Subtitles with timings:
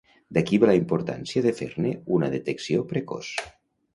[0.35, 3.29] D'aquí ve la importància de fer-ne una detecció precoç.